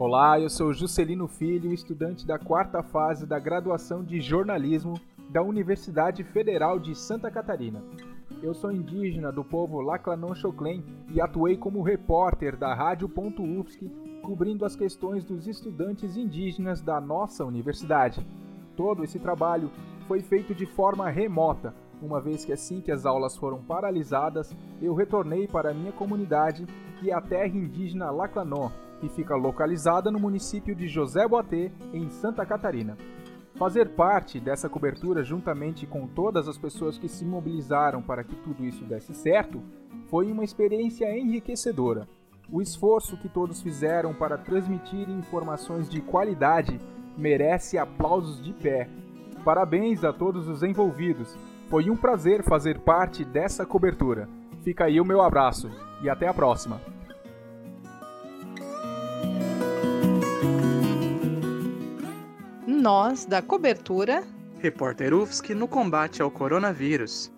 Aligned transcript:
Olá, 0.00 0.38
eu 0.38 0.48
sou 0.48 0.72
Juscelino 0.72 1.26
Filho, 1.26 1.72
estudante 1.72 2.24
da 2.24 2.38
quarta 2.38 2.84
fase 2.84 3.26
da 3.26 3.36
graduação 3.36 4.04
de 4.04 4.20
jornalismo 4.20 4.94
da 5.28 5.42
Universidade 5.42 6.22
Federal 6.22 6.78
de 6.78 6.94
Santa 6.94 7.28
Catarina. 7.32 7.82
Eu 8.40 8.54
sou 8.54 8.70
indígena 8.70 9.32
do 9.32 9.42
povo 9.42 9.80
Laclanon 9.80 10.36
Choclen 10.36 10.84
e 11.12 11.20
atuei 11.20 11.56
como 11.56 11.82
repórter 11.82 12.56
da 12.56 12.72
Rádio.UFSC, 12.74 13.90
cobrindo 14.22 14.64
as 14.64 14.76
questões 14.76 15.24
dos 15.24 15.48
estudantes 15.48 16.16
indígenas 16.16 16.80
da 16.80 17.00
nossa 17.00 17.44
universidade. 17.44 18.24
Todo 18.76 19.02
esse 19.02 19.18
trabalho 19.18 19.68
foi 20.06 20.20
feito 20.22 20.54
de 20.54 20.64
forma 20.64 21.10
remota, 21.10 21.74
uma 22.02 22.20
vez 22.20 22.44
que 22.44 22.52
assim 22.52 22.80
que 22.80 22.92
as 22.92 23.04
aulas 23.04 23.36
foram 23.36 23.62
paralisadas, 23.62 24.56
eu 24.80 24.94
retornei 24.94 25.46
para 25.46 25.70
a 25.70 25.74
minha 25.74 25.92
comunidade, 25.92 26.66
que 26.98 27.10
é 27.10 27.14
a 27.14 27.20
terra 27.20 27.48
indígena 27.48 28.10
Laclanon, 28.10 28.70
que 29.00 29.08
fica 29.08 29.34
localizada 29.34 30.10
no 30.10 30.18
município 30.18 30.74
de 30.74 30.88
José 30.88 31.26
Boatê, 31.26 31.70
em 31.92 32.08
Santa 32.10 32.44
Catarina. 32.44 32.96
Fazer 33.54 33.90
parte 33.90 34.38
dessa 34.38 34.68
cobertura 34.68 35.24
juntamente 35.24 35.86
com 35.86 36.06
todas 36.06 36.46
as 36.46 36.56
pessoas 36.56 36.96
que 36.96 37.08
se 37.08 37.24
mobilizaram 37.24 38.00
para 38.00 38.22
que 38.22 38.36
tudo 38.36 38.64
isso 38.64 38.84
desse 38.84 39.12
certo 39.14 39.60
foi 40.08 40.30
uma 40.30 40.44
experiência 40.44 41.16
enriquecedora. 41.18 42.08
O 42.50 42.62
esforço 42.62 43.16
que 43.16 43.28
todos 43.28 43.60
fizeram 43.60 44.14
para 44.14 44.38
transmitir 44.38 45.10
informações 45.10 45.88
de 45.88 46.00
qualidade 46.00 46.80
merece 47.16 47.76
aplausos 47.76 48.40
de 48.42 48.52
pé. 48.52 48.88
Parabéns 49.44 50.04
a 50.04 50.12
todos 50.12 50.48
os 50.48 50.62
envolvidos. 50.62 51.36
Foi 51.68 51.90
um 51.90 51.96
prazer 51.96 52.42
fazer 52.42 52.78
parte 52.78 53.24
dessa 53.24 53.66
cobertura. 53.66 54.28
Fica 54.62 54.84
aí 54.84 55.00
o 55.00 55.04
meu 55.04 55.20
abraço 55.20 55.70
e 56.02 56.08
até 56.08 56.26
a 56.26 56.34
próxima. 56.34 56.80
Nós 62.66 63.26
da 63.26 63.42
cobertura 63.42 64.22
Repórter 64.60 65.14
UFSC 65.14 65.54
no 65.54 65.68
combate 65.68 66.20
ao 66.20 66.30
coronavírus. 66.30 67.30